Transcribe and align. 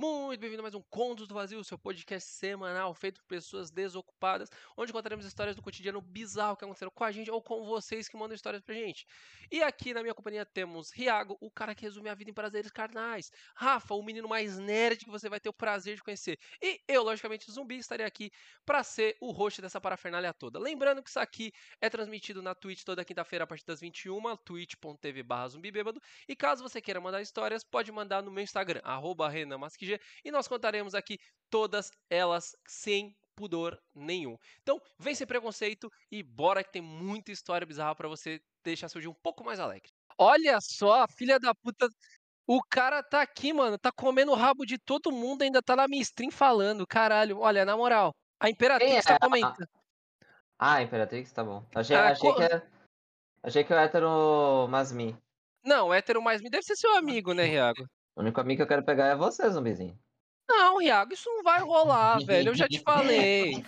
Muito 0.00 0.38
bem-vindo 0.38 0.60
a 0.60 0.62
mais 0.62 0.76
um 0.76 0.82
Contos 0.82 1.26
do 1.26 1.34
Vazio, 1.34 1.64
seu 1.64 1.76
podcast 1.76 2.30
semanal 2.30 2.94
feito 2.94 3.20
por 3.20 3.26
pessoas 3.26 3.68
desocupadas, 3.68 4.48
onde 4.76 4.92
contaremos 4.92 5.26
histórias 5.26 5.56
do 5.56 5.62
cotidiano 5.62 6.00
bizarro 6.00 6.56
que 6.56 6.64
aconteceram 6.64 6.92
com 6.92 7.02
a 7.02 7.10
gente 7.10 7.28
ou 7.32 7.42
com 7.42 7.64
vocês 7.64 8.08
que 8.08 8.16
mandam 8.16 8.36
histórias 8.36 8.62
pra 8.62 8.76
gente. 8.76 9.04
E 9.50 9.60
aqui 9.60 9.92
na 9.92 10.00
minha 10.00 10.14
companhia 10.14 10.46
temos 10.46 10.92
Riago, 10.92 11.36
o 11.40 11.50
cara 11.50 11.74
que 11.74 11.82
resume 11.82 12.08
a 12.08 12.14
vida 12.14 12.30
em 12.30 12.32
prazeres 12.32 12.70
carnais, 12.70 13.32
Rafa, 13.56 13.92
o 13.92 14.00
menino 14.00 14.28
mais 14.28 14.56
nerd 14.56 15.04
que 15.04 15.10
você 15.10 15.28
vai 15.28 15.40
ter 15.40 15.48
o 15.48 15.52
prazer 15.52 15.96
de 15.96 16.02
conhecer, 16.04 16.38
e 16.62 16.80
eu, 16.86 17.02
logicamente, 17.02 17.50
Zumbi, 17.50 17.78
estarei 17.78 18.06
aqui 18.06 18.30
para 18.64 18.84
ser 18.84 19.16
o 19.20 19.32
host 19.32 19.60
dessa 19.60 19.80
parafernália 19.80 20.32
toda. 20.32 20.60
Lembrando 20.60 21.02
que 21.02 21.10
isso 21.10 21.18
aqui 21.18 21.52
é 21.80 21.90
transmitido 21.90 22.40
na 22.40 22.54
Twitch 22.54 22.84
toda 22.84 23.04
quinta-feira 23.04 23.42
a 23.42 23.48
partir 23.48 23.66
das 23.66 23.80
21, 23.80 24.36
twitch.tv 24.36 25.24
barra 25.24 25.48
zumbibêbado, 25.48 26.00
e 26.28 26.36
caso 26.36 26.62
você 26.62 26.80
queira 26.80 27.00
mandar 27.00 27.20
histórias, 27.20 27.64
pode 27.64 27.90
mandar 27.90 28.22
no 28.22 28.30
meu 28.30 28.44
Instagram, 28.44 28.80
arroba 28.84 29.28
e 30.24 30.30
nós 30.30 30.48
contaremos 30.48 30.94
aqui 30.94 31.18
todas 31.50 31.90
elas 32.10 32.56
sem 32.66 33.16
pudor 33.38 33.80
nenhum. 33.94 34.36
Então, 34.62 34.82
vem 34.98 35.14
sem 35.14 35.26
preconceito 35.26 35.88
e 36.10 36.22
bora 36.22 36.64
que 36.64 36.72
tem 36.72 36.82
muita 36.82 37.30
história 37.30 37.64
bizarra 37.64 37.94
para 37.94 38.08
você 38.08 38.42
deixar 38.64 38.88
seu 38.88 39.00
dia 39.00 39.08
um 39.08 39.14
pouco 39.14 39.44
mais 39.44 39.60
alegre. 39.60 39.90
Olha 40.18 40.58
só, 40.60 41.06
filha 41.06 41.38
da 41.38 41.54
puta. 41.54 41.88
O 42.44 42.60
cara 42.68 43.02
tá 43.02 43.22
aqui, 43.22 43.52
mano, 43.52 43.78
tá 43.78 43.92
comendo 43.92 44.32
o 44.32 44.34
rabo 44.34 44.66
de 44.66 44.76
todo 44.76 45.12
mundo, 45.12 45.42
ainda 45.42 45.62
tá 45.62 45.76
na 45.76 45.86
minha 45.86 46.02
stream 46.02 46.32
falando. 46.32 46.86
Caralho, 46.86 47.38
olha, 47.38 47.64
na 47.64 47.76
moral, 47.76 48.12
a 48.40 48.50
Imperatrix 48.50 49.04
tá 49.04 49.18
comentando. 49.20 49.68
Ah, 50.58 50.76
a 50.76 50.82
Imperatrix, 50.82 51.30
tá 51.32 51.44
bom. 51.44 51.64
Achei, 51.72 51.96
ah, 51.96 52.10
achei, 52.10 52.28
co... 52.28 52.36
que, 52.36 52.42
era... 52.42 52.66
achei 53.44 53.62
que 53.62 53.72
o 53.72 53.76
hétero 53.76 54.66
Masmi. 54.68 55.16
Não, 55.62 55.88
o 55.88 55.94
hétero 55.94 56.20
Masmi 56.20 56.50
deve 56.50 56.64
ser 56.64 56.74
seu 56.74 56.96
amigo, 56.96 57.32
né, 57.32 57.44
Riago? 57.44 57.86
O 58.18 58.20
único 58.20 58.40
amigo 58.40 58.56
que 58.56 58.62
eu 58.62 58.66
quero 58.66 58.82
pegar 58.82 59.06
é 59.06 59.14
você, 59.14 59.48
zumbizinho. 59.48 59.96
Não, 60.48 60.82
Iago, 60.82 61.12
isso 61.12 61.30
não 61.30 61.40
vai 61.44 61.60
rolar, 61.60 62.18
velho. 62.26 62.48
Eu 62.48 62.54
já 62.56 62.66
te 62.66 62.80
falei. 62.80 63.64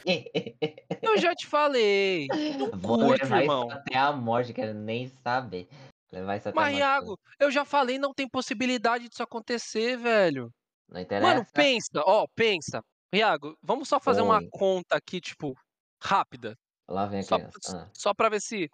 Eu 1.01 1.17
já 1.19 1.33
te 1.37 1.47
falei. 1.47 2.27
Não 2.59 2.69
Vou 2.73 2.99
curto, 2.99 3.23
levar 3.23 3.43
irmão. 3.43 3.69
Isso 3.69 3.77
até 3.77 3.97
a 3.97 4.11
morte, 4.11 4.53
quero 4.53 4.75
nem 4.75 5.07
saber. 5.23 5.69
Levar 6.11 6.37
isso 6.37 6.49
até 6.49 6.57
Mas, 6.57 6.77
Iago, 6.77 7.17
eu 7.39 7.49
já 7.49 7.65
falei, 7.65 7.97
não 7.97 8.13
tem 8.13 8.29
possibilidade 8.29 9.09
disso 9.09 9.23
acontecer, 9.23 9.97
velho. 9.97 10.53
Não 10.89 11.01
interessa. 11.01 11.33
Mano, 11.33 11.47
pensa, 11.55 12.03
ó, 12.05 12.27
pensa. 12.35 12.83
Iago, 13.15 13.57
vamos 13.63 13.89
só 13.89 14.01
fazer 14.01 14.23
Oi. 14.23 14.27
uma 14.27 14.43
conta 14.51 14.97
aqui, 14.97 15.21
tipo, 15.21 15.57
rápida. 16.03 16.59
Lá 16.89 17.07
vem 17.07 17.21
a 17.21 17.23
só, 17.23 17.37
criança. 17.37 17.85
Ah. 17.87 17.91
Só 17.95 18.13
pra 18.13 18.29
ver 18.29 18.41
se. 18.41 18.69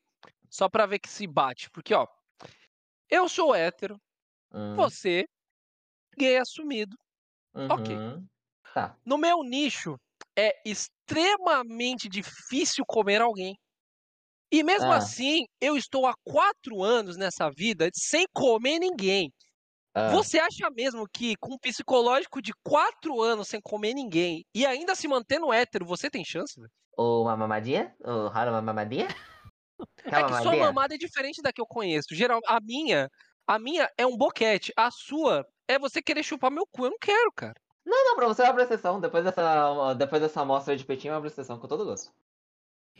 Só 0.48 0.70
pra 0.70 0.86
ver 0.86 1.00
que 1.00 1.08
se 1.10 1.26
bate. 1.26 1.68
Porque, 1.68 1.92
ó. 1.92 2.06
Eu 3.10 3.28
sou 3.28 3.54
hétero. 3.54 4.00
Hum. 4.54 4.74
Você, 4.76 5.28
gay 6.18 6.38
assumido. 6.38 6.96
Uhum. 7.54 7.68
Ok. 7.70 7.96
Tá. 8.74 8.96
No 9.04 9.16
meu 9.16 9.42
nicho, 9.42 9.98
é 10.36 10.52
extremamente 10.64 12.08
difícil 12.08 12.84
comer 12.86 13.22
alguém. 13.22 13.56
E 14.52 14.62
mesmo 14.62 14.92
ah. 14.92 14.96
assim, 14.96 15.44
eu 15.60 15.76
estou 15.76 16.06
há 16.06 16.14
quatro 16.24 16.82
anos 16.82 17.16
nessa 17.16 17.50
vida 17.50 17.88
sem 17.94 18.26
comer 18.32 18.78
ninguém. 18.78 19.32
Ah. 19.94 20.10
Você 20.10 20.38
acha 20.38 20.70
mesmo 20.70 21.06
que 21.10 21.34
com 21.36 21.54
um 21.54 21.58
psicológico 21.58 22.42
de 22.42 22.52
quatro 22.62 23.22
anos 23.22 23.48
sem 23.48 23.60
comer 23.62 23.94
ninguém 23.94 24.44
e 24.54 24.66
ainda 24.66 24.94
se 24.94 25.08
mantendo 25.08 25.52
hétero, 25.52 25.86
você 25.86 26.10
tem 26.10 26.24
chance? 26.24 26.60
Ou 26.96 27.22
uma 27.22 27.36
mamadinha? 27.36 27.94
Ou 28.04 28.28
rara 28.28 28.50
uma 28.50 28.62
mamadinha? 28.62 29.08
é 30.04 30.22
que 30.24 30.42
sua 30.42 30.56
mamada 30.56 30.94
é 30.94 30.98
diferente 30.98 31.42
da 31.42 31.52
que 31.52 31.60
eu 31.60 31.66
conheço. 31.66 32.14
Geral, 32.14 32.40
a 32.46 32.60
minha, 32.60 33.08
a 33.46 33.58
minha 33.58 33.90
é 33.96 34.06
um 34.06 34.16
boquete. 34.16 34.72
A 34.76 34.90
sua 34.90 35.46
é 35.68 35.78
você 35.78 36.02
querer 36.02 36.22
chupar 36.22 36.50
meu 36.50 36.66
cu. 36.66 36.86
Eu 36.86 36.90
não 36.90 36.98
quero, 36.98 37.32
cara. 37.32 37.54
Não, 37.84 38.04
não, 38.04 38.16
pra 38.16 38.26
você 38.26 38.42
eu 38.42 38.46
abro 38.46 38.62
a 38.62 38.66
sessão. 38.66 39.00
Depois 39.00 39.24
dessa, 39.24 39.94
depois 39.94 40.20
dessa 40.20 40.40
amostra 40.40 40.76
de 40.76 40.84
peitinho, 40.84 41.12
eu 41.12 41.16
abro 41.16 41.28
a 41.28 41.32
sessão 41.32 41.58
com 41.58 41.68
todo 41.68 41.84
gosto. 41.84 42.12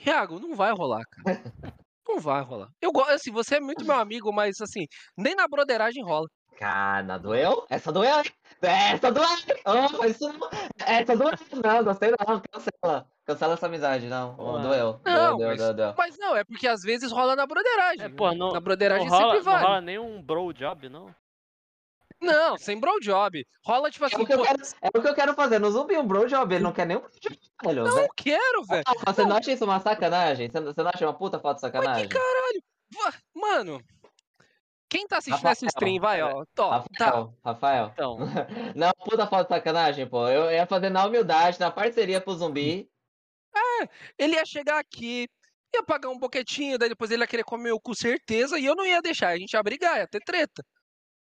Iago, 0.04 0.38
não 0.38 0.54
vai 0.54 0.72
rolar, 0.72 1.02
cara. 1.04 1.42
não 2.06 2.20
vai 2.20 2.42
rolar. 2.42 2.68
Eu 2.80 2.92
gosto, 2.92 3.10
assim, 3.10 3.32
você 3.32 3.56
é 3.56 3.60
muito 3.60 3.84
meu 3.84 3.96
amigo, 3.96 4.32
mas 4.32 4.60
assim, 4.60 4.86
nem 5.16 5.34
na 5.34 5.48
broderagem 5.48 6.04
rola. 6.04 6.28
Cara, 6.58 7.18
doeu? 7.18 7.66
Essa 7.68 7.92
doeu? 7.92 8.22
Essa 8.62 9.12
doeu! 9.12 9.26
Oh, 9.66 10.04
isso... 10.06 10.24
Essa 10.86 11.14
doeu! 11.14 11.32
Não, 11.62 11.84
gostei 11.84 12.10
não, 12.10 12.42
cancela. 12.50 13.06
Cancela 13.26 13.54
essa 13.54 13.66
amizade, 13.66 14.06
não. 14.06 14.34
Oh, 14.38 14.58
doeu. 14.58 15.00
Não, 15.04 15.36
doeu, 15.36 15.48
mas, 15.48 15.58
doeu, 15.58 15.74
doeu, 15.74 15.94
mas 15.98 16.18
não, 16.18 16.36
é 16.36 16.44
porque 16.44 16.66
às 16.66 16.80
vezes 16.80 17.12
rola 17.12 17.36
na 17.36 17.46
broderagem. 17.46 18.06
É, 18.06 18.08
pô, 18.08 18.32
não, 18.32 18.52
na 18.52 18.60
broderagem 18.60 19.06
não 19.06 19.18
rola, 19.18 19.34
sempre 19.34 19.44
vale. 19.44 19.60
Não 19.60 19.68
rola 19.68 19.80
nem 19.82 19.98
um 19.98 20.22
bro 20.22 20.52
job, 20.52 20.88
não? 20.88 21.14
Não, 22.20 22.56
sem 22.56 22.78
bro 22.80 22.98
job. 23.00 23.46
Rola 23.64 23.90
tipo 23.90 24.04
assim. 24.04 24.16
É 24.16 24.22
o 24.22 24.26
que, 24.26 24.32
eu, 24.32 24.42
quero, 24.42 24.62
é 24.82 24.88
o 24.88 25.02
que 25.02 25.08
eu 25.08 25.14
quero 25.14 25.34
fazer. 25.34 25.58
No 25.58 25.70
zumbi 25.70 25.96
um 25.96 26.06
bro 26.06 26.26
job, 26.26 26.54
ele 26.54 26.64
não 26.64 26.72
quer 26.72 26.86
nem 26.86 26.96
um 26.96 27.02
velho. 27.62 27.84
Não 27.84 28.08
quero, 28.16 28.64
velho. 28.64 28.82
Ah, 28.86 29.12
você 29.12 29.22
não. 29.22 29.30
não 29.30 29.36
acha 29.36 29.52
isso 29.52 29.64
uma 29.64 29.80
sacanagem? 29.80 30.48
Você 30.48 30.82
não 30.82 30.90
acha 30.92 31.06
uma 31.06 31.14
puta 31.14 31.38
foto 31.38 31.56
de 31.56 31.60
sacanagem? 31.60 32.04
Mas 32.04 32.12
que 32.12 32.18
caralho. 32.18 32.62
Mano, 33.34 33.80
quem 34.88 35.06
tá 35.06 35.18
assistindo 35.18 35.36
Rafael, 35.36 35.52
essa 35.52 35.66
stream, 35.66 36.00
vai, 36.00 36.22
ó. 36.22 36.44
Tó, 36.54 36.70
Rafael, 36.70 37.34
tá. 37.42 37.50
Rafael. 37.50 37.90
Então. 37.92 38.18
Não, 38.74 38.90
puta 39.04 39.26
foto 39.26 39.48
de 39.48 39.54
sacanagem, 39.54 40.08
pô. 40.08 40.28
Eu 40.28 40.50
ia 40.50 40.66
fazer 40.66 40.90
na 40.90 41.04
humildade, 41.04 41.58
na 41.58 41.70
parceria 41.70 42.20
pro 42.20 42.34
zumbi. 42.34 42.88
É, 43.54 43.88
ele 44.18 44.36
ia 44.36 44.44
chegar 44.44 44.78
aqui, 44.78 45.28
ia 45.74 45.82
pagar 45.82 46.08
um 46.08 46.18
boquetinho, 46.18 46.78
daí 46.78 46.88
depois 46.88 47.10
ele 47.10 47.22
ia 47.22 47.26
querer 47.26 47.44
comer 47.44 47.72
o 47.72 47.80
cu 47.80 47.94
certeza, 47.94 48.58
e 48.58 48.64
eu 48.64 48.76
não 48.76 48.86
ia 48.86 49.02
deixar, 49.02 49.28
a 49.28 49.38
gente 49.38 49.52
ia 49.52 49.62
brigar, 49.62 49.98
ia 49.98 50.06
ter 50.06 50.20
treta. 50.20 50.64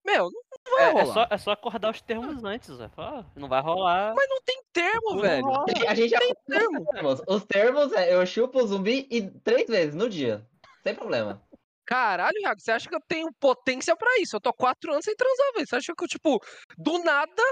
Meu, 0.05 0.31
não 0.31 0.50
vai 0.71 0.85
é, 0.85 0.91
rolar. 0.91 1.03
É 1.03 1.13
só, 1.13 1.27
é 1.31 1.39
só 1.39 1.51
acordar 1.53 1.91
os 1.91 2.01
termos 2.01 2.45
antes, 2.45 2.75
Zé. 2.75 2.91
Não 3.37 3.49
vai 3.49 3.61
rolar. 3.61 4.15
Mas 4.15 4.29
não 4.29 4.41
tem 4.43 4.63
termo, 4.73 5.15
não 5.15 5.21
velho. 5.21 5.45
Rola. 5.45 5.67
A 5.89 5.95
gente 5.95 6.11
já 6.11 6.19
tem 6.19 6.35
termo. 6.47 6.87
Os 7.27 7.45
termos 7.45 7.93
é 7.93 8.15
eu 8.15 8.25
chupo 8.27 8.59
o 8.59 8.67
zumbi 8.67 9.07
e 9.11 9.29
três 9.41 9.69
vezes 9.69 9.95
no 9.95 10.09
dia. 10.09 10.47
Sem 10.83 10.95
problema. 10.95 11.43
Caralho, 11.85 12.39
Iago, 12.41 12.61
você 12.61 12.71
acha 12.71 12.89
que 12.89 12.95
eu 12.95 13.01
tenho 13.09 13.29
potência 13.41 13.97
pra 13.97 14.09
isso? 14.21 14.37
Eu 14.37 14.41
tô 14.41 14.53
quatro 14.53 14.93
anos 14.93 15.05
sem 15.05 15.15
transar, 15.17 15.53
velho. 15.55 15.67
Você 15.67 15.77
acha 15.77 15.93
que 15.97 16.05
eu, 16.05 16.09
tipo, 16.09 16.39
do 16.79 16.99
nada 17.03 17.43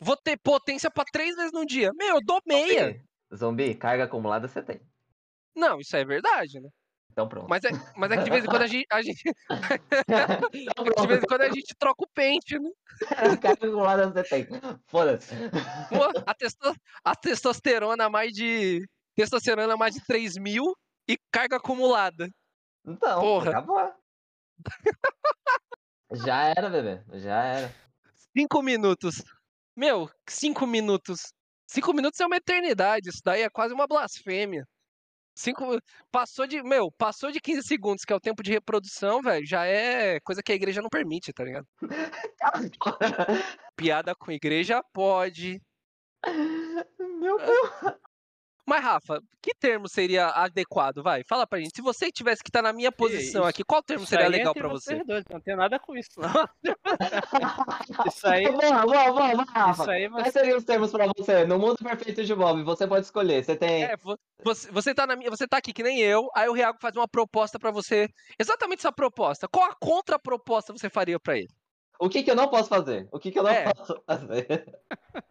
vou 0.00 0.16
ter 0.16 0.38
potência 0.38 0.90
pra 0.90 1.04
três 1.10 1.34
vezes 1.36 1.52
no 1.52 1.64
dia? 1.64 1.90
Meu, 1.94 2.16
eu 2.16 2.20
dou 2.22 2.40
meia. 2.46 3.02
Zumbi, 3.34 3.74
carga 3.74 4.04
acumulada 4.04 4.46
você 4.46 4.62
tem. 4.62 4.80
Não, 5.56 5.80
isso 5.80 5.96
é 5.96 6.04
verdade, 6.04 6.60
né? 6.60 6.68
Então 7.12 7.28
pronto. 7.28 7.46
Mas 7.48 7.62
é, 7.64 7.70
mas 7.94 8.10
é 8.10 8.16
que 8.16 8.24
de 8.24 8.30
vez 8.30 8.44
em 8.44 8.48
quando 8.48 8.62
a 8.62 8.66
gente. 8.66 8.86
A 8.90 9.02
gente... 9.02 9.22
então 10.54 10.84
de 11.02 11.06
vez 11.06 11.22
em 11.22 11.26
quando 11.26 11.42
a 11.42 11.50
gente 11.50 11.74
troca 11.78 12.04
o 12.04 12.08
pente, 12.08 12.58
né? 12.58 12.70
Carga 13.42 13.52
acumulada 13.52 14.10
você 14.10 14.22
tem. 14.24 14.48
Foda-se. 14.86 15.34
A, 16.26 16.34
testo... 16.34 16.74
a 17.04 17.14
testosterona 17.14 18.08
mais 18.08 18.32
de. 18.32 18.88
Testosterona 19.14 19.76
mais 19.76 19.94
de 19.94 20.00
3 20.06 20.38
mil 20.38 20.74
e 21.06 21.18
carga 21.30 21.56
acumulada. 21.56 22.30
Então, 22.82 23.20
Porra. 23.20 23.50
acabou. 23.50 23.94
Já 26.12 26.44
era, 26.44 26.70
bebê. 26.70 27.02
Já 27.20 27.44
era. 27.44 27.74
Cinco 28.34 28.62
minutos. 28.62 29.22
Meu, 29.76 30.10
cinco 30.28 30.66
minutos. 30.66 31.32
Cinco 31.66 31.92
minutos 31.92 32.20
é 32.20 32.26
uma 32.26 32.36
eternidade. 32.36 33.10
Isso 33.10 33.20
daí 33.22 33.42
é 33.42 33.50
quase 33.50 33.74
uma 33.74 33.86
blasfêmia. 33.86 34.66
Cinco, 35.34 35.78
passou 36.10 36.46
de, 36.46 36.62
meu, 36.62 36.90
passou 36.92 37.30
de 37.30 37.40
15 37.40 37.62
segundos, 37.66 38.04
que 38.04 38.12
é 38.12 38.16
o 38.16 38.20
tempo 38.20 38.42
de 38.42 38.52
reprodução, 38.52 39.22
velho, 39.22 39.46
já 39.46 39.64
é 39.64 40.20
coisa 40.20 40.42
que 40.42 40.52
a 40.52 40.54
igreja 40.54 40.82
não 40.82 40.90
permite, 40.90 41.32
tá 41.32 41.44
ligado? 41.44 41.66
Piada 43.76 44.14
com 44.14 44.30
igreja 44.30 44.82
pode. 44.92 45.60
Meu 47.20 47.38
Deus. 47.38 48.01
Mas, 48.66 48.82
Rafa, 48.82 49.20
que 49.40 49.52
termo 49.54 49.88
seria 49.88 50.28
adequado? 50.28 51.02
Vai, 51.02 51.24
fala 51.24 51.46
pra 51.46 51.58
gente. 51.58 51.74
Se 51.74 51.82
você 51.82 52.12
tivesse 52.12 52.42
que 52.42 52.48
estar 52.48 52.62
tá 52.62 52.68
na 52.68 52.72
minha 52.72 52.92
posição 52.92 53.42
isso, 53.42 53.48
aqui, 53.48 53.64
qual 53.64 53.82
termo 53.82 54.06
seria 54.06 54.28
legal 54.28 54.54
pra 54.54 54.68
você? 54.68 55.02
Dois, 55.04 55.24
não 55.28 55.40
tem 55.40 55.56
nada 55.56 55.80
com 55.80 55.96
isso, 55.96 56.20
não. 56.20 56.48
isso 58.06 58.26
aí. 58.28 58.50
Boa, 58.50 58.86
boa, 58.86 59.12
boa, 59.12 59.34
boa. 59.34 59.70
Isso 59.72 59.90
aí, 59.90 60.08
mas... 60.08 60.22
Quais 60.22 60.32
seriam 60.32 60.58
os 60.58 60.64
termos 60.64 60.92
pra 60.92 61.06
você? 61.06 61.44
No 61.44 61.58
mundo 61.58 61.76
perfeito 61.76 62.24
de 62.24 62.34
Bob, 62.34 62.62
você 62.62 62.86
pode 62.86 63.04
escolher. 63.04 63.44
Você 63.44 63.56
tem. 63.56 63.84
É, 63.84 63.96
você, 64.44 64.70
você, 64.70 64.94
tá 64.94 65.06
na 65.06 65.16
minha, 65.16 65.30
você 65.30 65.48
tá 65.48 65.56
aqui 65.56 65.72
que 65.72 65.82
nem 65.82 66.00
eu, 66.00 66.28
aí 66.34 66.48
o 66.48 66.52
Riago 66.52 66.78
faz 66.80 66.94
uma 66.94 67.08
proposta 67.08 67.58
pra 67.58 67.72
você. 67.72 68.08
Exatamente 68.38 68.80
essa 68.80 68.92
proposta. 68.92 69.48
Qual 69.48 69.68
a 69.68 69.74
contraproposta 69.74 70.72
você 70.72 70.88
faria 70.88 71.18
pra 71.18 71.36
ele? 71.36 71.50
O 71.98 72.08
que, 72.08 72.22
que 72.22 72.30
eu 72.30 72.36
não 72.36 72.48
posso 72.48 72.68
fazer? 72.68 73.08
O 73.12 73.18
que, 73.18 73.30
que 73.30 73.38
eu 73.38 73.42
não 73.42 73.50
é. 73.50 73.72
posso 73.74 74.00
fazer? 74.06 74.64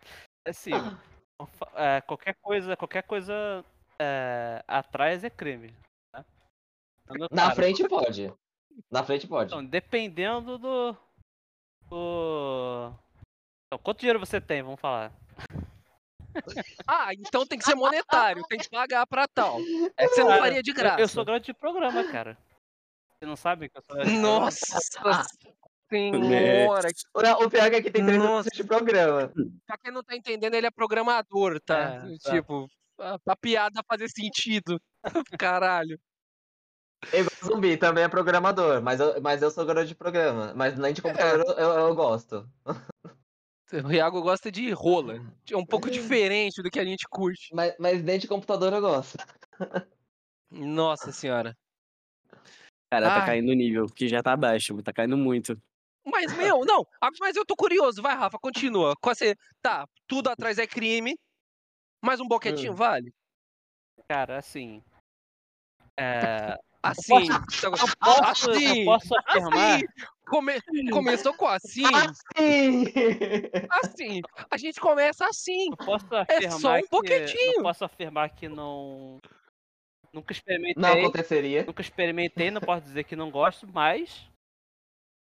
É 0.44 0.52
sim. 0.52 0.72
é, 1.76 2.02
qualquer 2.02 2.36
coisa, 2.42 2.76
qualquer 2.78 3.04
coisa 3.04 3.64
é, 4.00 4.64
atrás 4.68 5.24
é 5.24 5.30
crime. 5.30 5.74
Né? 6.14 6.26
Então, 7.10 7.28
Na 7.32 7.44
cara, 7.44 7.56
frente 7.56 7.88
pode. 7.88 8.34
Na 8.90 9.04
frente 9.04 9.28
pode. 9.28 9.52
Então, 9.52 9.66
dependendo 9.66 10.58
do. 10.58 10.98
do... 11.90 12.94
Então, 13.68 13.80
quanto 13.84 14.00
dinheiro 14.00 14.20
você 14.20 14.42
tem? 14.42 14.62
Vamos 14.62 14.80
falar. 14.80 15.12
Ah, 16.88 17.14
então 17.14 17.46
tem 17.46 17.60
que 17.60 17.66
ser 17.66 17.76
monetário, 17.76 18.42
tem 18.48 18.58
que 18.58 18.70
pagar 18.70 19.06
pra 19.06 19.28
tal. 19.28 19.60
É 19.98 20.08
que 20.08 20.16
você 20.16 20.24
não 20.24 20.38
faria 20.38 20.64
de 20.64 20.72
graça. 20.72 20.96
Eu, 20.96 21.04
eu 21.04 21.08
sou 21.10 21.26
grande 21.26 21.48
de 21.48 21.54
programa, 21.54 22.10
cara. 22.10 22.38
Você 23.20 23.26
não 23.26 23.36
sabe 23.36 23.68
que 23.68 23.78
eu 23.78 23.84
sou 23.84 24.20
Nossa! 24.22 24.80
Senhora. 25.92 26.88
O 27.44 27.50
pior 27.50 27.66
é 27.66 27.70
que 27.70 27.76
aqui 27.76 27.92
tem 27.92 28.06
três 28.06 28.18
Nossa. 28.18 28.50
de 28.50 28.64
programa. 28.64 29.32
Pra 29.66 29.78
quem 29.78 29.92
não 29.92 30.04
tá 30.04 30.16
entendendo, 30.16 30.54
ele 30.54 30.68
é 30.68 30.72
programador, 30.72 31.60
tá? 31.62 32.06
É, 32.06 32.18
tá. 32.18 32.32
tipo, 32.32 32.68
a, 33.00 33.18
a 33.26 33.36
piada 33.36 33.84
fazer 33.88 34.10
sentido. 34.10 34.80
Caralho. 35.40 36.00
Zumbi, 37.44 37.78
também 37.78 38.04
é 38.04 38.08
programador, 38.08 38.82
mas 38.82 39.00
eu, 39.00 39.20
mas 39.22 39.42
eu 39.42 39.50
sou 39.50 39.66
garoto 39.66 39.88
de 39.88 39.96
programa. 39.96 40.54
Mas 40.56 40.78
nem 40.78 40.94
de 40.94 41.02
computador 41.02 41.56
eu, 41.58 41.70
eu 41.70 41.96
gosto. 41.96 42.48
O 43.86 43.92
Iago 43.92 44.22
gosta 44.22 44.52
de 44.52 44.70
rola. 44.72 45.20
É 45.50 45.58
um 45.58 45.66
pouco 45.66 45.90
diferente 45.90 46.62
do 46.62 46.70
que 46.70 46.80
a 46.80 46.86
gente 46.86 47.08
curte. 47.10 47.56
Mas, 47.56 47.74
mas 47.80 48.04
nem 48.04 48.20
de 48.20 48.28
computador 48.28 48.74
eu 48.74 48.82
gosto. 48.82 49.18
Nossa 50.52 51.12
senhora. 51.12 51.58
Cara, 52.92 53.08
tá 53.08 53.22
Ai. 53.22 53.26
caindo 53.26 53.50
o 53.50 53.56
nível, 53.56 53.86
que 53.88 54.10
já 54.10 54.22
tá 54.22 54.36
baixo, 54.36 54.84
tá 54.84 54.92
caindo 54.92 55.16
muito. 55.16 55.58
Mas, 56.06 56.36
meu, 56.36 56.62
não. 56.66 56.86
Mas 57.20 57.36
eu 57.36 57.46
tô 57.46 57.56
curioso. 57.56 58.02
Vai, 58.02 58.16
Rafa, 58.16 58.38
continua. 58.40 58.96
Você- 59.04 59.36
Tá, 59.62 59.88
tudo 60.08 60.30
atrás 60.30 60.58
é 60.58 60.66
crime. 60.66 61.16
Mais 62.04 62.20
um 62.20 62.28
boquetinho, 62.28 62.72
Hum. 62.72 62.76
vale? 62.76 63.14
Cara, 64.10 64.38
assim. 64.40 64.82
É, 65.98 66.58
Assim. 66.84 67.28
posso, 68.00 68.50
Assim. 68.50 68.80
eu 68.80 68.86
posso 68.86 69.14
afirmar. 69.20 69.76
Assim. 69.76 69.86
Come- 70.28 70.62
Começou 70.92 71.34
com 71.36 71.46
assim. 71.46 71.84
Sim! 72.36 72.86
Assim. 73.84 74.22
A 74.50 74.58
gente 74.58 74.80
começa 74.80 75.28
assim. 75.28 75.68
Eu 75.70 75.78
posso 75.78 76.08
É 76.28 76.50
só 76.50 76.76
um 76.78 76.82
que. 76.82 76.88
boquetinho. 76.90 77.58
Não 77.58 77.64
posso 77.64 77.86
afirmar 77.86 78.30
que 78.30 78.48
não. 78.50 79.20
Nunca 80.12 80.32
experimentei. 80.34 80.82
Não 80.82 80.90
aconteceria. 80.92 81.64
Nunca 81.66 81.82
experimentei, 81.82 82.50
não 82.50 82.62
posso 82.62 82.82
dizer 82.82 83.04
que 83.04 83.16
não 83.16 83.30
gosto, 83.30 83.68
mas. 83.72 84.28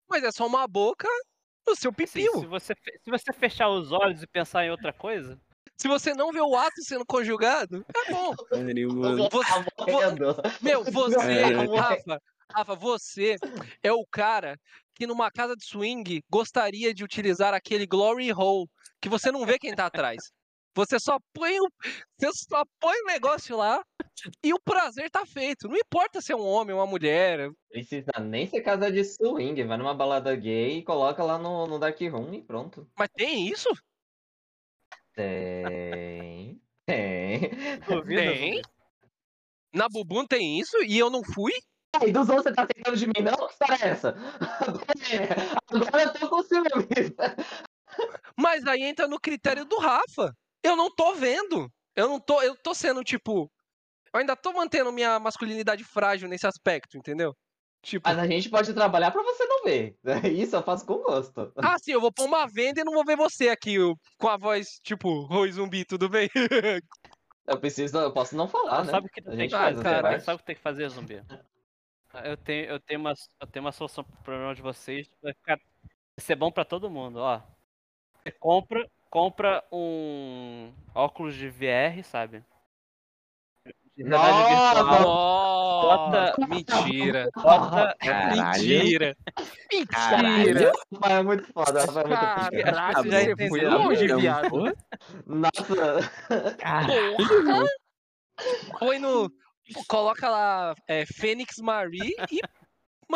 Mas 0.09 0.23
é 0.23 0.31
só 0.33 0.47
uma 0.47 0.67
boca 0.67 1.09
no 1.67 1.75
seu 1.75 1.91
assim, 1.91 1.97
pipiu. 1.97 2.33
se, 2.41 2.47
você, 2.47 2.75
se 3.03 3.11
você 3.11 3.33
fechar 3.33 3.69
os 3.69 3.91
olhos 3.93 4.23
e 4.23 4.27
pensar 4.27 4.65
em 4.65 4.71
outra 4.71 4.93
coisa. 4.93 5.39
Se 5.77 5.89
você 5.89 6.15
não 6.15 6.33
vê 6.33 6.41
o 6.41 6.57
ato 6.57 6.83
sendo 6.83 7.05
conjugado, 7.05 7.85
é 7.95 8.11
bom. 8.13 8.35
Você- 9.29 9.45
Tá 9.47 9.65
morrendo. 9.79 10.25
Meu, 10.63 10.85
você, 10.85 11.17
É. 11.19 11.45
Rafa, 11.77 12.23
Rafa, 12.51 12.75
você 12.75 13.37
é 13.83 13.93
o 13.93 14.07
cara 14.07 14.59
que 14.95 15.07
numa 15.07 15.31
casa 15.31 15.55
de 15.55 15.65
swing 15.67 16.23
gostaria 16.31 16.95
de 16.95 17.05
utilizar 17.05 17.53
aquele 17.53 17.87
glory 17.87 18.33
hole 18.33 18.67
que 19.03 19.09
você 19.09 19.31
não 19.31 19.45
vê 19.45 19.59
quem 19.59 19.75
tá 19.75 19.87
atrás. 19.87 20.31
Você 20.77 21.01
só 21.01 21.19
põe 21.33 21.59
o, 21.59 21.69
você 22.19 22.31
só 22.51 22.63
põe 22.79 22.95
o 23.01 23.07
negócio 23.07 23.57
lá 23.57 23.83
e 24.45 24.53
o 24.53 24.61
prazer 24.61 25.11
tá 25.11 25.25
feito. 25.25 25.69
Não 25.69 25.77
importa 25.77 26.21
se 26.21 26.33
é 26.33 26.37
um 26.37 26.47
homem 26.47 26.75
ou 26.75 26.81
uma 26.81 26.87
mulher. 26.87 27.51
Precisa 27.71 28.13
nem 28.21 28.47
ser 28.47 28.61
casa 28.61 28.93
de 28.93 29.03
swing, 29.03 29.65
vai 29.65 29.79
numa 29.79 29.95
balada 29.95 30.37
gay 30.37 30.77
e 30.77 30.85
coloca 30.85 31.25
lá 31.25 31.39
no, 31.39 31.67
no 31.67 31.79
Dark 31.79 31.99
Room 31.99 32.35
e 32.35 32.43
pronto. 32.43 32.87
Mas 32.99 33.09
tem 33.17 33.49
isso? 33.49 33.71
Tem. 35.15 36.61
Tem. 36.87 37.51
Duvido, 37.89 38.21
Tem. 38.21 38.63
Na 39.75 39.89
Bubu 39.89 40.27
tem 40.29 40.61
isso 40.61 40.77
e 40.85 40.97
eu 40.99 41.11
não 41.11 41.25
fui? 41.25 41.53
Aí, 42.01 42.13
dos 42.13 42.29
outros 42.29 42.45
você 42.45 42.53
tá 42.53 42.63
aceitando 42.63 42.97
de 42.97 43.07
mim, 43.07 43.25
não? 43.25 43.35
Que 43.35 43.53
história 43.53 43.85
é 43.85 43.89
essa? 43.89 44.15
Agora 45.69 46.03
eu 46.05 46.13
tô 46.13 46.29
com 46.29 46.43
ciúmes. 46.43 47.13
Mas 48.39 48.67
aí 48.67 48.83
entra 48.83 49.09
no 49.09 49.19
critério 49.19 49.65
do 49.65 49.79
Rafa. 49.79 50.33
Eu 50.67 50.77
não 50.77 50.95
tô 50.95 51.15
vendo. 51.15 51.71
Eu 51.95 52.09
não 52.09 52.21
tô, 52.21 52.43
eu 52.43 52.57
tô 52.57 52.75
sendo 52.75 53.03
tipo, 53.03 53.51
eu 54.13 54.21
ainda 54.21 54.37
tô 54.37 54.53
mantendo 54.53 54.93
minha 54.93 55.19
masculinidade 55.19 55.85
frágil 55.85 56.29
nesse 56.29 56.47
aspecto, 56.47 56.99
entendeu? 56.99 57.35
Tipo, 57.83 58.09
Mas 58.09 58.19
a 58.19 58.27
gente 58.27 58.51
pode 58.51 58.75
trabalhar 58.75 59.13
pra 59.13 59.23
você 59.23 59.45
não 59.47 59.63
ver. 59.63 59.97
Isso 60.33 60.57
eu 60.57 60.63
faço 60.63 60.85
com 60.85 60.99
gosto. 60.99 61.53
ah, 61.59 61.77
sim, 61.79 61.93
eu 61.93 62.01
vou 62.01 62.13
pôr 62.13 62.25
uma 62.27 62.47
venda 62.47 62.81
e 62.81 62.85
não 62.85 62.93
vou 62.93 63.05
ver 63.05 63.17
você 63.17 63.49
aqui 63.49 63.77
com 64.19 64.29
a 64.29 64.37
voz 64.37 64.81
tipo, 64.83 65.33
oi 65.33 65.53
zumbi, 65.53 65.85
tudo 65.85 66.09
bem? 66.09 66.29
Eu 67.49 67.61
preciso, 67.61 67.97
eu 67.99 68.13
posso 68.13 68.35
não 68.37 68.49
falar, 68.49 68.85
né? 68.85 68.91
sabe 68.91 69.07
o 69.07 69.09
que 69.09 69.23
tu 69.23 69.29
A 69.29 69.31
tem 69.31 69.41
gente 69.43 69.53
que 69.53 69.57
faz 69.57 69.77
fazer? 69.77 69.85
cara? 69.85 70.21
Sabe 70.21 70.35
o 70.35 70.39
que 70.41 70.47
tem 70.47 70.57
que 70.57 70.63
fazer, 70.63 70.89
zumbi? 70.89 71.23
Eu 72.25 72.37
tenho, 72.37 72.65
eu 72.65 72.81
tenho, 72.81 72.99
uma, 72.99 73.13
eu 73.41 73.47
tenho 73.47 73.65
uma 73.65 73.71
solução 73.71 74.03
pro 74.03 74.21
problema 74.23 74.53
de 74.53 74.63
vocês. 74.63 75.09
Vai 75.23 75.33
ficar, 75.33 75.57
vai 75.57 76.25
ser 76.25 76.35
bom 76.35 76.51
pra 76.51 76.65
todo 76.65 76.91
mundo, 76.91 77.19
ó. 77.21 77.41
Você 78.21 78.33
compra, 78.33 78.85
compra 79.21 79.65
um 79.73 80.71
óculos 80.95 81.35
de 81.35 81.49
VR, 81.49 82.05
sabe? 82.05 82.45
De 83.97 84.05
Nossa! 84.05 84.85
Bota- 84.85 86.35
mentira. 86.47 87.31
Bota, 87.35 87.97
Caralho. 87.99 88.63
Mentira. 88.63 89.17
Mentira. 89.73 90.73
Rafael 90.93 91.19
é 91.19 91.23
muito 91.23 91.51
foda, 91.51 91.81
Rafael 91.81 92.05
é 92.05 92.51
muito. 92.51 92.65
Caraca, 92.65 92.93
Tá 92.93 93.03
foi 93.03 93.33
entendeu? 93.33 93.71
longe, 93.79 94.07
viado. 94.17 94.77
Nossa, 95.25 96.57
Caralho. 96.59 97.17
Põe 98.79 98.99
no. 98.99 99.31
Coloca 99.89 100.29
lá 100.29 100.75
é, 100.87 101.07
Fênix 101.07 101.57
Marie 101.63 102.15
e. 102.31 102.41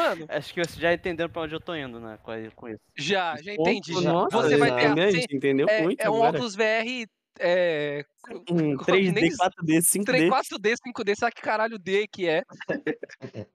Mano, 0.02 0.26
Acho 0.29 0.55
que 0.55 0.64
vocês 0.64 0.76
já 0.79 0.93
entenderam 0.93 1.31
pra 1.31 1.43
onde 1.43 1.55
eu 1.55 1.61
tô 1.61 1.75
indo, 1.75 2.00
né? 2.00 2.19
Com, 2.23 2.32
com 2.56 2.69
isso. 2.69 2.81
já, 2.97 3.37
já 3.43 3.52
entendi. 3.55 3.93
Já. 3.94 4.12
Nossa, 4.12 4.37
Você 4.43 4.56
vai 4.56 4.70
já. 4.70 4.94
ter. 4.94 5.12
gente 5.12 5.37
entendeu 5.37 5.69
É, 5.69 5.82
muito 5.82 6.00
é 6.00 6.08
um 6.11 6.14
agora. 6.17 6.37
óculos 6.37 6.55
VR 6.55 7.06
é, 7.38 8.05
Um 8.50 8.76
co- 8.76 8.85
3D, 8.91 9.12
nem- 9.12 9.31
4D, 9.31 9.82
5D. 9.82 10.29
4D, 10.29 10.75
5D, 10.87 11.14
sabe 11.17 11.35
que 11.35 11.43
caralho 11.43 11.79
D 11.79 12.06
que 12.06 12.29
é? 12.29 12.43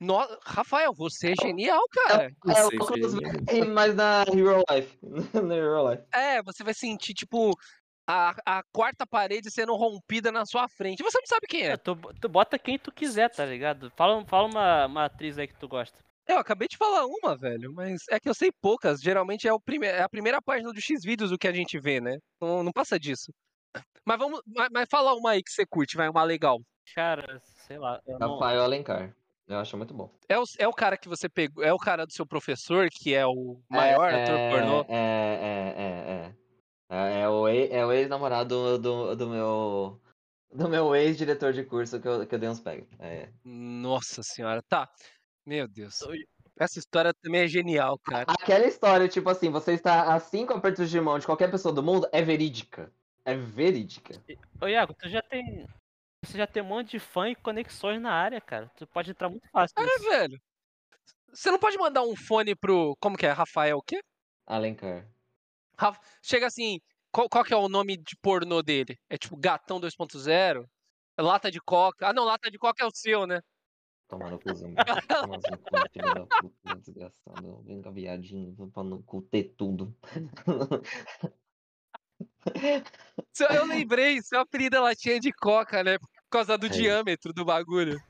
No... 0.00 0.18
Rafael, 0.44 0.92
você 0.92 1.30
é 1.30 1.34
genial, 1.40 1.80
cara. 1.92 2.32
É 2.48 2.54
sei, 2.54 2.62
o 2.64 2.82
óculos 2.82 3.14
foi- 3.14 3.22
VR, 3.62 3.68
mas 3.72 3.94
na 3.94 4.24
Hero 4.34 4.64
Life. 4.68 4.98
na 5.46 5.54
Hero 5.54 5.90
Life. 5.90 6.02
É, 6.12 6.42
você 6.42 6.64
vai 6.64 6.74
sentir, 6.74 7.14
tipo, 7.14 7.56
a, 8.06 8.34
a 8.44 8.62
quarta 8.72 9.06
parede 9.06 9.50
sendo 9.50 9.74
rompida 9.74 10.32
na 10.32 10.44
sua 10.44 10.68
frente. 10.68 11.02
Você 11.02 11.18
não 11.18 11.26
sabe 11.26 11.46
quem 11.46 11.62
é. 11.66 11.76
Tu, 11.76 11.96
tu 12.20 12.28
bota 12.28 12.58
quem 12.58 12.78
tu 12.78 12.92
quiser, 12.92 13.30
tá 13.30 13.44
ligado? 13.44 13.92
Fala, 13.96 14.24
fala 14.26 14.48
uma, 14.48 14.86
uma 14.86 15.04
atriz 15.04 15.38
aí 15.38 15.46
que 15.46 15.58
tu 15.58 15.68
gosta. 15.68 15.98
Eu 16.26 16.38
acabei 16.38 16.68
de 16.68 16.76
falar 16.76 17.04
uma, 17.04 17.36
velho, 17.36 17.72
mas 17.72 18.02
é 18.08 18.20
que 18.20 18.28
eu 18.28 18.34
sei 18.34 18.50
poucas. 18.52 19.00
Geralmente 19.00 19.48
é, 19.48 19.52
o 19.52 19.60
prime... 19.60 19.86
é 19.86 20.02
a 20.02 20.08
primeira 20.08 20.40
página 20.40 20.72
do 20.72 20.80
X-Vídeos 20.80 21.32
o 21.32 21.38
que 21.38 21.48
a 21.48 21.52
gente 21.52 21.78
vê, 21.80 22.00
né? 22.00 22.18
Não, 22.40 22.62
não 22.62 22.72
passa 22.72 22.98
disso. 22.98 23.32
Mas 24.04 24.18
vamos. 24.18 24.40
Mas, 24.46 24.68
mas 24.72 24.88
fala 24.90 25.14
uma 25.14 25.30
aí 25.30 25.42
que 25.42 25.50
você 25.50 25.66
curte, 25.66 25.96
vai, 25.96 26.08
uma 26.08 26.22
legal. 26.22 26.60
Cara, 26.94 27.40
sei 27.66 27.78
lá. 27.78 28.00
Não... 28.06 28.34
Rafael 28.34 28.62
Alencar. 28.62 29.14
Eu 29.48 29.58
acho 29.58 29.76
muito 29.76 29.92
bom. 29.92 30.10
É 30.28 30.38
o, 30.38 30.44
é 30.58 30.68
o 30.68 30.72
cara 30.72 30.96
que 30.96 31.08
você 31.08 31.28
pegou. 31.28 31.62
É 31.62 31.72
o 31.72 31.78
cara 31.78 32.06
do 32.06 32.12
seu 32.12 32.24
professor, 32.24 32.88
que 32.90 33.12
é 33.12 33.26
o 33.26 33.60
maior 33.68 34.10
é, 34.12 34.22
ator 34.22 34.38
pornô. 34.50 34.86
É, 34.88 34.94
é, 34.94 34.96
é, 34.96 35.74
é. 35.76 36.01
É, 36.01 36.01
é 36.96 37.28
o 37.28 37.48
ex- 37.48 37.70
é 37.70 37.84
o 37.86 37.92
ex-namorado 37.92 38.78
do, 38.78 39.16
do 39.16 39.28
meu. 39.28 40.00
Do 40.54 40.68
meu 40.68 40.94
ex-diretor 40.94 41.52
de 41.54 41.64
curso 41.64 41.98
que 41.98 42.06
eu, 42.06 42.26
que 42.26 42.34
eu 42.34 42.38
dei 42.38 42.48
uns 42.48 42.60
pega. 42.60 42.86
É. 42.98 43.30
Nossa 43.42 44.22
senhora, 44.22 44.62
tá. 44.62 44.92
Meu 45.46 45.66
Deus. 45.66 46.00
Essa 46.58 46.78
história 46.78 47.14
também 47.22 47.40
é 47.40 47.48
genial, 47.48 47.98
cara. 47.98 48.26
Aquela 48.28 48.66
história, 48.66 49.08
tipo 49.08 49.30
assim, 49.30 49.48
você 49.48 49.72
está 49.72 50.14
a 50.14 50.20
cinco 50.20 50.52
apertos 50.52 50.90
de 50.90 51.00
mão 51.00 51.18
de 51.18 51.24
qualquer 51.24 51.50
pessoa 51.50 51.74
do 51.74 51.82
mundo, 51.82 52.06
é 52.12 52.20
verídica. 52.20 52.92
É 53.24 53.34
verídica. 53.34 54.22
Ô, 54.60 54.66
Iago, 54.66 54.92
tu 54.92 55.08
já 55.08 55.22
tem. 55.22 55.66
Você 56.22 56.36
já 56.36 56.46
tem 56.46 56.62
um 56.62 56.66
monte 56.66 56.90
de 56.90 56.98
fã 56.98 57.30
e 57.30 57.34
conexões 57.34 58.00
na 58.00 58.12
área, 58.12 58.40
cara. 58.40 58.70
Tu 58.76 58.86
pode 58.86 59.10
entrar 59.10 59.30
muito 59.30 59.48
fácil. 59.50 59.74
É, 59.78 59.82
nisso. 59.84 60.04
velho. 60.10 60.40
Você 61.32 61.50
não 61.50 61.58
pode 61.58 61.78
mandar 61.78 62.02
um 62.02 62.14
fone 62.14 62.54
pro. 62.54 62.94
Como 63.00 63.16
que 63.16 63.24
é? 63.26 63.30
Rafael 63.30 63.78
o 63.78 63.82
quê? 63.82 64.02
Alencar. 64.46 65.08
Chega 66.22 66.46
assim. 66.46 66.80
Qual, 67.10 67.28
qual 67.28 67.44
que 67.44 67.52
é 67.52 67.56
o 67.56 67.68
nome 67.68 67.96
de 67.96 68.16
pornô 68.22 68.62
dele? 68.62 68.98
É 69.10 69.18
tipo 69.18 69.36
Gatão 69.36 69.78
2.0? 69.80 70.66
Lata 71.18 71.50
de 71.50 71.60
coca. 71.60 72.08
Ah, 72.08 72.12
não, 72.12 72.24
lata 72.24 72.50
de 72.50 72.58
coca 72.58 72.82
é 72.82 72.86
o 72.86 72.90
seu, 72.94 73.26
né? 73.26 73.40
Tomar 74.08 74.30
no 74.30 74.38
cuzinho. 74.38 74.74
Tomar 75.08 75.38
no 75.38 75.58
cu, 75.58 75.76
filho 75.92 76.14
da 76.14 76.26
puta, 76.26 76.76
desgraçado. 76.76 77.62
Vem 77.62 77.82
cá, 77.82 77.90
viadinho, 77.90 78.54
vou 78.54 78.70
pra 78.70 78.82
no 78.82 79.02
cu 79.02 79.22
ter 79.22 79.54
tudo. 79.56 79.94
Eu 83.50 83.64
lembrei, 83.66 84.20
seu 84.22 84.40
apelido 84.40 84.76
é 84.76 84.80
latinha 84.80 85.20
de 85.20 85.32
coca, 85.32 85.82
né? 85.84 85.98
Por 85.98 86.08
causa 86.30 86.56
do 86.58 86.66
É. 86.66 86.68
diâmetro 86.68 87.32
do 87.32 87.44
bagulho. 87.44 88.00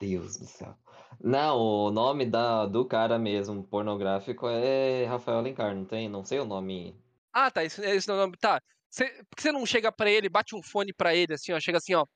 Deus 0.00 0.36
do 0.36 0.46
céu. 0.46 0.76
Não, 1.18 1.56
o 1.58 1.90
nome 1.90 2.24
da, 2.24 2.66
do 2.66 2.84
cara 2.84 3.18
mesmo, 3.18 3.64
pornográfico, 3.64 4.48
é 4.48 5.06
Rafael 5.06 5.38
Alencar, 5.38 5.74
não 5.74 5.84
tem? 5.84 6.08
Não 6.08 6.24
sei 6.24 6.38
o 6.38 6.44
nome. 6.44 6.94
Ah, 7.32 7.50
tá. 7.50 7.64
Isso, 7.64 7.82
esse 7.82 8.06
não 8.08 8.14
é 8.14 8.18
o 8.18 8.20
nome. 8.22 8.36
Tá. 8.36 8.60
Cê, 8.88 9.06
por 9.24 9.36
que 9.36 9.42
você 9.42 9.52
não 9.52 9.64
chega 9.66 9.90
pra 9.90 10.10
ele, 10.10 10.28
bate 10.28 10.54
um 10.54 10.62
fone 10.62 10.92
pra 10.92 11.14
ele, 11.14 11.34
assim, 11.34 11.52
ó. 11.52 11.60
Chega 11.60 11.78
assim, 11.78 11.94
ó. 11.94 12.06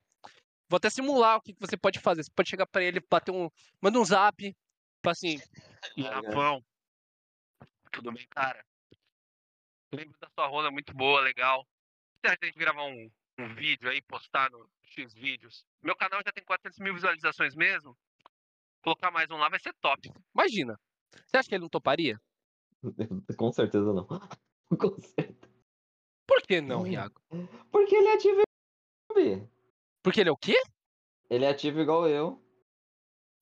Vou 0.69 0.77
até 0.77 0.91
simular 0.91 1.37
o 1.37 1.41
que 1.41 1.53
que 1.53 1.61
você 1.61 1.77
pode 1.77 2.01
fazer. 2.01 2.23
Você 2.23 2.31
pode 2.35 2.49
chegar 2.49 2.67
pra 2.67 2.83
ele, 2.83 3.01
bater 3.11 3.33
um. 3.33 3.49
Manda 3.81 3.99
um 3.99 4.05
zap. 4.05 4.37
Tipo 4.37 5.11
assim. 5.11 5.39
Rafão. 5.99 6.65
Tudo 7.93 8.13
bem, 8.13 8.27
cara? 8.31 8.65
Lembro 9.93 10.19
da 10.19 10.29
sua 10.35 10.49
rola 10.49 10.71
muito 10.71 10.93
boa, 10.95 11.21
legal. 11.21 11.65
Você 12.15 12.27
acha 12.29 12.37
que 12.39 12.45
a 12.47 12.49
gente 12.49 12.59
gravar 12.59 12.85
um, 12.85 13.11
um 13.39 13.55
vídeo 13.55 13.89
aí, 13.89 14.03
postar 14.03 14.51
no 14.51 14.69
X 14.83 15.15
vídeos? 15.15 15.65
Meu 15.83 15.95
canal 15.95 16.21
já 16.25 16.33
tem 16.33 16.45
400 16.45 16.79
mil 16.81 16.95
visualizações 16.95 17.55
mesmo. 17.55 17.97
Colocar 18.85 19.11
mais 19.11 19.31
um 19.31 19.39
lá 19.39 19.49
vai 19.49 19.59
ser 19.59 19.73
top. 19.81 20.13
Imagina. 20.35 20.79
Você 21.11 21.39
acha 21.39 21.49
que 21.49 21.55
ele 21.55 21.63
não 21.63 21.71
toparia? 21.71 22.21
Com 23.39 23.51
certeza 23.51 23.95
não. 23.95 24.07
Com 24.79 24.99
certeza. 24.99 25.51
Por 26.27 26.43
que 26.43 26.61
não. 26.61 26.87
Iago? 26.87 27.19
Porque 27.73 27.97
ele 27.97 28.09
é 28.09 28.15
ativo 28.15 28.43
igual 28.43 29.49
Porque 30.03 30.21
ele 30.21 30.29
é 30.29 30.33
o 30.33 30.37
quê? 30.37 30.61
Ele 31.31 31.47
é 31.47 31.49
ativo 31.49 31.81
igual 31.81 32.07
eu. 32.07 32.45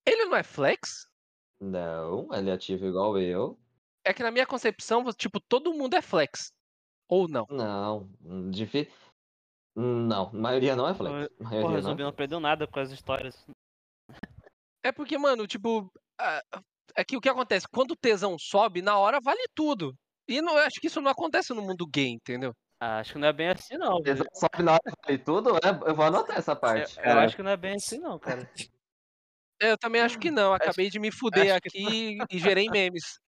Ele 0.06 0.26
não 0.26 0.36
é 0.36 0.44
flex? 0.44 1.08
Não, 1.60 2.32
ele 2.32 2.50
é 2.50 2.52
ativo 2.52 2.86
igual 2.86 3.18
eu. 3.18 3.58
É 4.04 4.14
que 4.14 4.22
na 4.22 4.30
minha 4.30 4.46
concepção, 4.46 5.04
tipo, 5.12 5.40
todo 5.40 5.74
mundo 5.74 5.94
é 5.94 6.02
flex. 6.02 6.52
Ou 7.08 7.26
não. 7.26 7.46
Não, 7.50 8.08
difícil. 8.50 8.94
Não, 9.74 10.28
a 10.28 10.32
maioria 10.32 10.76
não 10.76 10.88
é 10.88 10.94
flex. 10.94 11.14
A 11.14 11.28
Porra, 11.28 11.50
maioria 11.50 11.68
o 11.68 11.72
não. 11.72 11.90
Zumbi 11.90 12.02
não 12.02 12.10
aprendeu 12.10 12.38
nada 12.38 12.66
com 12.68 12.78
as 12.78 12.92
histórias. 12.92 13.44
É 14.82 14.92
porque, 14.92 15.16
mano, 15.16 15.46
tipo. 15.46 15.90
É 16.94 17.04
que 17.04 17.16
o 17.16 17.20
que 17.20 17.28
acontece? 17.28 17.66
Quando 17.72 17.92
o 17.92 17.96
tesão 17.96 18.36
sobe, 18.38 18.82
na 18.82 18.98
hora 18.98 19.18
vale 19.20 19.42
tudo. 19.54 19.94
E 20.28 20.40
não, 20.42 20.52
eu 20.58 20.64
acho 20.64 20.80
que 20.80 20.86
isso 20.86 21.00
não 21.00 21.10
acontece 21.10 21.54
no 21.54 21.62
mundo 21.62 21.86
gay, 21.86 22.08
entendeu? 22.08 22.52
Ah, 22.80 22.98
acho 22.98 23.12
que 23.12 23.18
não 23.18 23.28
é 23.28 23.32
bem 23.32 23.48
assim, 23.48 23.76
não. 23.76 23.98
Ele 23.98 24.14
velho. 24.14 24.28
sobe 24.34 24.62
na 24.62 24.72
hora 24.72 24.82
e 25.08 25.16
tudo, 25.18 25.50
é, 25.56 25.88
eu 25.88 25.94
vou 25.94 26.04
anotar 26.04 26.36
essa 26.36 26.54
parte. 26.54 26.98
Eu, 26.98 27.04
eu 27.04 27.18
acho 27.20 27.36
que 27.36 27.42
não 27.42 27.50
é 27.50 27.56
bem 27.56 27.74
assim, 27.76 27.98
não, 27.98 28.18
cara. 28.18 28.50
Eu 29.60 29.78
também 29.78 30.00
acho 30.02 30.18
que 30.18 30.30
não. 30.30 30.52
Acabei 30.52 30.90
de 30.90 30.98
me 30.98 31.10
fuder 31.12 31.52
acho 31.52 31.60
que- 31.62 31.68
aqui 31.68 32.18
e 32.30 32.38
gerei 32.38 32.68
memes. 32.68 33.20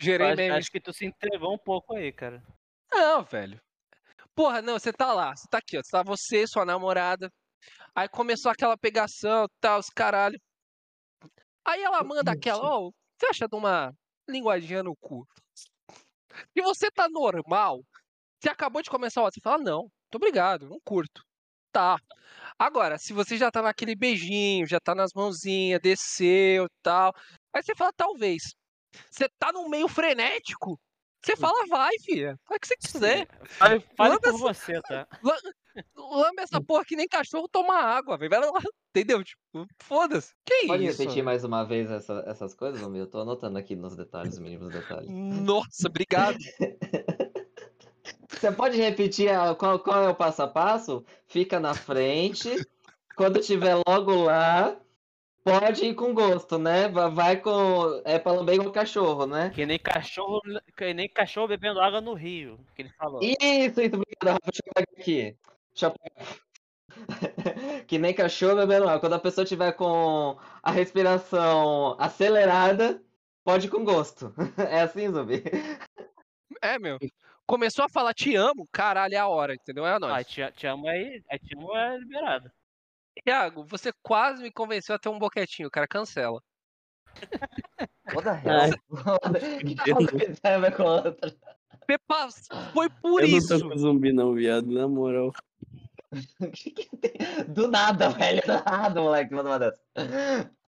Gerei 0.00 0.28
acho, 0.28 0.36
memes. 0.36 0.58
acho 0.58 0.70
que 0.70 0.80
tu 0.80 0.92
se 0.92 1.06
entregou 1.06 1.54
um 1.54 1.58
pouco 1.58 1.94
aí, 1.94 2.12
cara. 2.12 2.42
Não, 2.92 3.22
velho. 3.22 3.60
Porra, 4.34 4.60
não, 4.60 4.78
você 4.78 4.92
tá 4.92 5.12
lá, 5.12 5.36
você 5.36 5.46
tá 5.48 5.58
aqui, 5.58 5.78
ó. 5.78 5.82
Você 5.82 5.90
tá 5.90 6.02
você, 6.02 6.46
sua 6.46 6.64
namorada. 6.64 7.30
Aí 7.94 8.08
começou 8.08 8.50
aquela 8.50 8.76
pegação, 8.76 9.46
tal, 9.60 9.78
os 9.78 9.88
caralho. 9.90 10.40
Aí 11.64 11.82
ela 11.82 12.02
manda 12.02 12.32
aquela, 12.32 12.62
ó, 12.62 12.90
você 13.18 13.26
acha 13.26 13.48
de 13.48 13.56
uma 13.56 13.92
linguadinha 14.28 14.82
no 14.82 14.96
cu? 14.96 15.26
E 16.54 16.62
você 16.62 16.90
tá 16.90 17.08
normal, 17.08 17.80
você 18.40 18.48
acabou 18.48 18.80
de 18.82 18.88
começar 18.88 19.20
o 19.20 19.24
outro, 19.24 19.34
você 19.34 19.42
fala, 19.42 19.62
não, 19.62 19.82
muito 19.82 20.14
obrigado, 20.14 20.68
não 20.68 20.78
curto. 20.84 21.22
Tá. 21.72 21.98
Agora, 22.58 22.98
se 22.98 23.12
você 23.12 23.36
já 23.36 23.50
tá 23.50 23.62
naquele 23.62 23.94
beijinho, 23.94 24.66
já 24.66 24.80
tá 24.80 24.94
nas 24.94 25.12
mãozinhas, 25.14 25.80
desceu 25.82 26.66
tal. 26.82 27.12
Aí 27.52 27.62
você 27.62 27.74
fala, 27.74 27.92
talvez. 27.96 28.54
Você 29.10 29.28
tá 29.38 29.52
num 29.52 29.68
meio 29.68 29.88
frenético. 29.88 30.80
Você 31.22 31.36
fala, 31.36 31.66
vai, 31.68 31.92
filha. 32.00 32.38
Faz 32.46 32.56
o 32.56 32.60
que 32.60 32.66
você 32.66 32.76
quiser. 32.76 33.28
Fale, 33.44 33.80
fale 33.96 34.18
por 34.18 34.28
essa- 34.28 34.38
você, 34.38 34.80
tá? 34.82 35.06
Lambe 35.96 36.40
essa 36.42 36.60
porra 36.60 36.84
que 36.84 36.96
nem 36.96 37.06
cachorro 37.06 37.46
toma 37.48 37.74
água, 37.74 38.16
velho. 38.16 38.30
Vai 38.30 38.40
lá, 38.40 38.60
Entendeu? 38.90 39.22
Tipo, 39.22 39.66
foda-se. 39.82 40.32
Que 40.44 40.66
Pode 40.66 40.84
isso? 40.84 40.98
repetir 41.00 41.22
mais 41.22 41.44
uma 41.44 41.62
vez 41.62 41.90
essa- 41.90 42.24
essas 42.26 42.54
coisas, 42.54 42.80
Zumbi? 42.80 42.98
Eu 42.98 43.06
tô 43.06 43.20
anotando 43.20 43.56
aqui 43.58 43.76
nos 43.76 43.94
detalhes, 43.94 44.38
mínimos 44.38 44.72
detalhes. 44.72 45.08
Nossa, 45.10 45.86
obrigado. 45.86 46.38
Você 48.28 48.50
pode 48.50 48.76
repetir 48.78 49.28
a- 49.28 49.54
qual, 49.54 49.78
qual 49.78 50.04
é 50.04 50.08
o 50.08 50.14
passo 50.14 50.42
a 50.42 50.48
passo? 50.48 51.04
Fica 51.26 51.60
na 51.60 51.74
frente. 51.74 52.48
Quando 53.14 53.38
estiver 53.38 53.76
logo 53.86 54.14
lá, 54.24 54.76
pode 55.44 55.84
ir 55.86 55.94
com 55.94 56.12
gosto, 56.14 56.58
né? 56.58 56.88
Va- 56.88 57.08
Vai 57.08 57.36
com. 57.40 58.00
É 58.04 58.18
pra 58.18 58.32
lamber 58.32 58.54
igual 58.56 58.72
cachorro, 58.72 59.26
né? 59.26 59.50
Que 59.54 59.64
nem 59.66 59.78
cachorro, 59.78 60.40
que 60.76 60.94
nem 60.94 61.08
cachorro 61.08 61.48
bebendo 61.48 61.80
água 61.80 62.00
no 62.00 62.14
rio, 62.14 62.58
que 62.74 62.82
ele 62.82 62.90
falou. 62.90 63.20
Isso, 63.22 63.80
isso, 63.80 63.96
obrigado, 63.96 64.26
Rafa. 64.26 64.40
Deixa 64.44 64.62
eu 64.66 64.72
pegar 64.74 65.00
aqui. 65.00 65.36
Deixa 65.70 65.86
eu 65.86 65.92
pegar. 65.92 66.40
que 67.86 67.98
nem 67.98 68.14
cachorro 68.14 68.56
bebendo 68.56 68.84
água. 68.88 69.00
Quando 69.00 69.14
a 69.14 69.18
pessoa 69.20 69.44
tiver 69.44 69.72
com 69.72 70.38
a 70.62 70.70
respiração 70.70 71.96
acelerada, 71.98 73.02
pode 73.44 73.66
ir 73.66 73.70
com 73.70 73.84
gosto. 73.84 74.34
É 74.70 74.80
assim, 74.82 75.10
Zumbi? 75.10 75.42
É, 76.62 76.78
meu. 76.78 76.98
Começou 77.46 77.84
a 77.84 77.88
falar 77.88 78.14
te 78.14 78.36
amo, 78.36 78.68
caralho, 78.70 79.14
é 79.14 79.18
a 79.18 79.26
hora, 79.26 79.54
entendeu? 79.54 79.84
É 79.84 79.90
a 79.92 79.96
Ah, 79.96 80.00
nós. 80.00 80.26
te, 80.26 80.40
te 80.52 80.66
amo 80.68 80.86
aí, 80.88 81.20
aí 81.28 81.38
te 81.38 81.56
amo 81.56 81.76
é 81.76 81.98
liberado. 81.98 82.50
Thiago, 83.24 83.64
você 83.64 83.92
quase 84.02 84.42
me 84.42 84.50
convenceu 84.50 84.94
a 84.94 84.98
ter 84.98 85.08
um 85.08 85.18
boquetinho, 85.18 85.70
cara, 85.70 85.86
cancela. 85.86 86.42
Toda 88.12 88.32
real. 88.32 88.70
Que 89.60 89.74
coisa 89.74 90.58
ver 90.60 90.76
com 90.76 90.82
outra. 90.84 91.36
Pepa, 91.86 92.28
foi 92.72 92.88
por 92.88 93.22
eu 93.22 93.28
isso. 93.28 93.52
não 93.54 93.60
tô 93.60 93.68
com 93.70 93.78
zumbi 93.78 94.12
não, 94.12 94.34
viado, 94.34 94.70
na 94.70 94.86
moral. 94.86 95.32
Do 97.48 97.68
nada, 97.68 98.10
velho. 98.10 98.42
Do 98.42 98.64
nada, 98.64 99.00
moleque. 99.00 99.34
Manda 99.34 99.48
uma 99.50 99.58
dessa. 99.58 99.80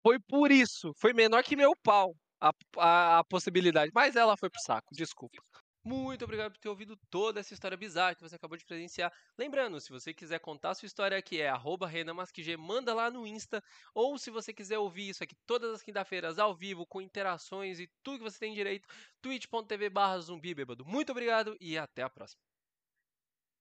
Foi 0.03 0.19
por 0.19 0.51
isso. 0.51 0.93
Foi 0.97 1.13
menor 1.13 1.43
que 1.43 1.57
meu 1.57 1.75
pau 1.83 2.15
a, 2.41 2.53
a, 2.79 3.19
a 3.21 3.25
possibilidade. 3.25 3.93
Mas 3.95 4.17
ela 4.17 4.37
foi 4.37 4.51
pro 4.51 4.61
saco, 4.61 4.95
desculpa. 4.95 5.43
Muito 5.85 6.25
obrigado 6.25 6.53
por 6.53 6.59
ter 6.59 6.69
ouvido 6.69 6.97
toda 7.11 7.41
essa 7.41 7.53
história 7.53 7.77
bizarra 7.77 8.15
que 8.15 8.21
você 8.21 8.37
acabou 8.37 8.57
de 8.57 8.65
presenciar. 8.65 9.13
Lembrando, 9.37 9.81
se 9.81 9.91
você 9.91 10.15
quiser 10.15 10.39
contar 10.39 10.71
a 10.71 10.75
sua 10.75 10.87
história 10.87 11.19
aqui, 11.19 11.41
é 11.41 11.49
arroba 11.49 11.89
renamasquig, 11.89 12.57
manda 12.57 12.95
lá 12.95 13.11
no 13.11 13.27
Insta. 13.27 13.63
Ou 13.93 14.17
se 14.17 14.31
você 14.31 14.53
quiser 14.53 14.79
ouvir 14.79 15.09
isso 15.09 15.25
aqui 15.25 15.35
todas 15.45 15.73
as 15.75 15.83
quinta-feiras 15.83 16.39
ao 16.39 16.55
vivo, 16.55 16.87
com 16.87 17.01
interações 17.01 17.81
e 17.81 17.91
tudo 18.03 18.19
que 18.19 18.31
você 18.31 18.39
tem 18.39 18.55
direito, 18.55 18.89
twitch.tv 19.21 19.91
barra 19.91 20.21
zumbi 20.21 20.55
bêbado. 20.55 20.85
Muito 20.85 21.11
obrigado 21.11 21.57
e 21.61 21.77
até 21.77 22.03
a 22.03 22.11
próxima. 22.11 22.52